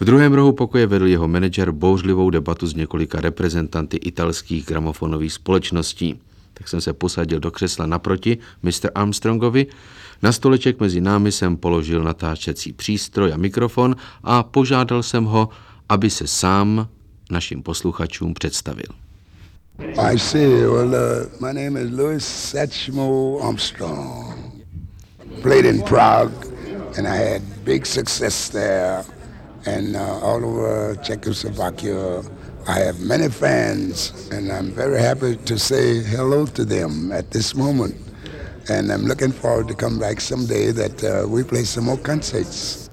V 0.00 0.04
druhém 0.04 0.32
rohu 0.32 0.52
pokoje 0.52 0.86
vedl 0.86 1.06
jeho 1.06 1.28
manažer 1.28 1.72
bouřlivou 1.72 2.30
debatu 2.30 2.66
s 2.66 2.74
několika 2.74 3.20
reprezentanty 3.20 3.96
italských 3.96 4.66
gramofonových 4.66 5.32
společností. 5.32 6.20
Tak 6.54 6.68
jsem 6.68 6.80
se 6.80 6.92
posadil 6.92 7.40
do 7.40 7.50
křesla 7.50 7.86
naproti 7.86 8.38
Mr. 8.62 8.90
Armstrongovi, 8.94 9.66
na 10.22 10.32
stoleček 10.32 10.80
mezi 10.80 11.00
námi 11.00 11.32
jsem 11.32 11.56
položil 11.56 12.02
natáčecí 12.02 12.72
přístroj 12.72 13.32
a 13.32 13.36
mikrofon 13.36 13.96
a 14.22 14.42
požádal 14.42 15.02
jsem 15.02 15.24
ho, 15.24 15.48
aby 15.88 16.10
se 16.10 16.26
sám 16.26 16.88
našim 17.30 17.62
posluchačům 17.62 18.34
představil. 18.34 18.86
I 19.98 20.18
see. 20.18 20.66
Well, 20.66 20.94
uh, 20.94 21.26
my 21.40 21.52
name 21.52 21.80
is 21.80 21.90
Louis 21.90 22.24
Satchmo 22.24 23.38
Armstrong. 23.42 24.34
Played 25.42 25.64
in 25.64 25.82
Prague, 25.82 26.32
and 26.96 27.06
I 27.06 27.16
had 27.16 27.42
big 27.64 27.86
success 27.86 28.50
there, 28.50 29.04
and 29.66 29.96
uh, 29.96 30.20
all 30.22 30.44
over 30.44 30.96
Czechoslovakia. 31.02 32.22
I 32.66 32.78
have 32.80 33.00
many 33.00 33.28
fans, 33.28 34.28
and 34.32 34.50
I'm 34.50 34.70
very 34.72 34.98
happy 35.00 35.36
to 35.36 35.58
say 35.58 36.02
hello 36.02 36.46
to 36.46 36.64
them 36.64 37.12
at 37.12 37.30
this 37.30 37.54
moment. 37.54 37.94
And 38.70 38.90
I'm 38.90 39.04
looking 39.04 39.32
forward 39.32 39.68
to 39.68 39.74
come 39.74 39.98
back 39.98 40.20
someday 40.20 40.70
that 40.72 41.04
uh, 41.04 41.28
we 41.28 41.44
play 41.44 41.64
some 41.64 41.84
more 41.84 41.98
concerts. 41.98 42.83